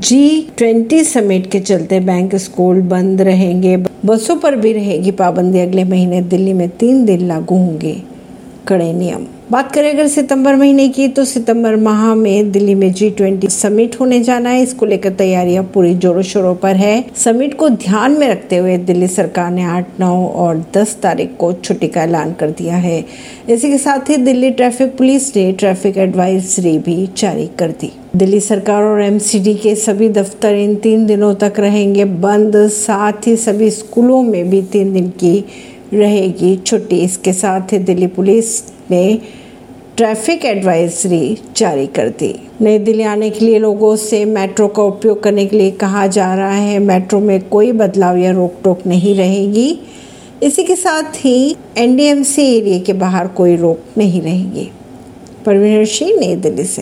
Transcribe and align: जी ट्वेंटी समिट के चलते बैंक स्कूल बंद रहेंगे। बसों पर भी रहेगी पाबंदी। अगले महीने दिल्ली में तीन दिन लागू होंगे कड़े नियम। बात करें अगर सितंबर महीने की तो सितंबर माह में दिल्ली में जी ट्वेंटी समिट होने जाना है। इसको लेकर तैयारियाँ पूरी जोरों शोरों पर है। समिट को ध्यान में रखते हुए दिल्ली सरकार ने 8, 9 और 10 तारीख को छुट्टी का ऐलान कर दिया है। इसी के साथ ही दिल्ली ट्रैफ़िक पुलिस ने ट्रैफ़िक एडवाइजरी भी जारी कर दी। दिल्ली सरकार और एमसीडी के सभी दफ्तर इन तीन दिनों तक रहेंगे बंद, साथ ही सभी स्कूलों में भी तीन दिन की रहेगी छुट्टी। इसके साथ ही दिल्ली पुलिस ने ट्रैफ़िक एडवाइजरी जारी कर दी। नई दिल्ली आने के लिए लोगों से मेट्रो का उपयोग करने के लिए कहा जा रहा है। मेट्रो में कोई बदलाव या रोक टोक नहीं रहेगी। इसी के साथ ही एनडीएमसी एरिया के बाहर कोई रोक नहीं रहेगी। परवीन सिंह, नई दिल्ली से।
जी 0.00 0.48
ट्वेंटी 0.58 1.02
समिट 1.04 1.50
के 1.50 1.58
चलते 1.60 1.98
बैंक 2.00 2.34
स्कूल 2.34 2.80
बंद 2.82 3.20
रहेंगे। 3.20 3.76
बसों 4.06 4.36
पर 4.36 4.54
भी 4.56 4.72
रहेगी 4.72 5.10
पाबंदी। 5.10 5.60
अगले 5.60 5.84
महीने 5.84 6.20
दिल्ली 6.22 6.52
में 6.52 6.68
तीन 6.70 7.04
दिन 7.04 7.26
लागू 7.28 7.56
होंगे 7.56 7.92
कड़े 8.68 8.92
नियम। 8.92 9.26
बात 9.50 9.72
करें 9.72 9.90
अगर 9.90 10.08
सितंबर 10.08 10.56
महीने 10.56 10.88
की 10.88 11.08
तो 11.08 11.24
सितंबर 11.24 11.76
माह 11.76 12.14
में 12.14 12.50
दिल्ली 12.52 12.74
में 12.74 12.92
जी 12.92 13.10
ट्वेंटी 13.10 13.48
समिट 13.48 14.00
होने 14.00 14.20
जाना 14.20 14.50
है। 14.50 14.62
इसको 14.62 14.86
लेकर 14.86 15.12
तैयारियाँ 15.12 15.64
पूरी 15.64 15.94
जोरों 15.94 16.22
शोरों 16.22 16.54
पर 16.54 16.76
है। 16.76 17.04
समिट 17.16 17.58
को 17.58 17.68
ध्यान 17.68 18.18
में 18.18 18.28
रखते 18.28 18.56
हुए 18.56 18.78
दिल्ली 18.78 19.08
सरकार 19.08 19.50
ने 19.50 19.64
8, 19.66 20.00
9 20.00 20.26
और 20.26 20.64
10 20.76 20.98
तारीख 21.02 21.36
को 21.38 21.52
छुट्टी 21.54 21.88
का 21.88 22.02
ऐलान 22.02 22.32
कर 22.32 22.50
दिया 22.50 22.76
है। 22.78 23.04
इसी 23.48 23.70
के 23.70 23.78
साथ 23.78 24.10
ही 24.10 24.16
दिल्ली 24.16 24.50
ट्रैफ़िक 24.50 24.96
पुलिस 24.98 25.34
ने 25.36 25.50
ट्रैफ़िक 25.52 25.98
एडवाइजरी 25.98 26.78
भी 26.78 27.08
जारी 27.16 27.50
कर 27.58 27.70
दी। 27.70 27.92
दिल्ली 28.16 28.40
सरकार 28.40 28.82
और 28.82 29.02
एमसीडी 29.02 29.54
के 29.54 29.74
सभी 29.74 30.08
दफ्तर 30.08 30.54
इन 30.54 30.76
तीन 30.76 31.06
दिनों 31.06 31.34
तक 31.34 31.52
रहेंगे 31.58 32.04
बंद, 32.04 32.68
साथ 32.68 33.12
ही 33.26 33.36
सभी 33.36 33.70
स्कूलों 33.70 34.22
में 34.22 34.50
भी 34.50 34.62
तीन 34.62 34.92
दिन 34.92 35.08
की 35.08 35.44
रहेगी 35.94 36.56
छुट्टी। 36.56 36.96
इसके 36.96 37.32
साथ 37.32 37.72
ही 37.72 37.78
दिल्ली 37.78 38.06
पुलिस 38.06 38.72
ने 38.90 39.18
ट्रैफ़िक 39.96 40.44
एडवाइजरी 40.44 41.38
जारी 41.56 41.86
कर 41.86 42.08
दी। 42.08 42.34
नई 42.60 42.78
दिल्ली 42.78 43.02
आने 43.02 43.30
के 43.30 43.44
लिए 43.44 43.58
लोगों 43.58 43.96
से 43.96 44.24
मेट्रो 44.24 44.68
का 44.68 44.82
उपयोग 44.82 45.22
करने 45.22 45.46
के 45.46 45.58
लिए 45.58 45.70
कहा 45.70 46.06
जा 46.06 46.34
रहा 46.34 46.52
है। 46.52 46.78
मेट्रो 46.78 47.20
में 47.20 47.48
कोई 47.48 47.72
बदलाव 47.72 48.16
या 48.16 48.30
रोक 48.30 48.54
टोक 48.64 48.86
नहीं 48.86 49.14
रहेगी। 49.14 49.80
इसी 50.42 50.64
के 50.64 50.76
साथ 50.76 51.16
ही 51.16 51.56
एनडीएमसी 51.78 52.56
एरिया 52.56 52.78
के 52.78 52.92
बाहर 52.92 53.26
कोई 53.26 53.56
रोक 53.56 53.80
नहीं 53.98 54.22
रहेगी। 54.22 54.70
परवीन 55.46 55.84
सिंह, 55.84 56.20
नई 56.20 56.36
दिल्ली 56.36 56.64
से। 56.64 56.78